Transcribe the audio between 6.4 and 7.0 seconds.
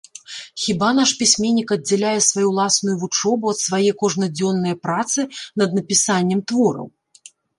твораў?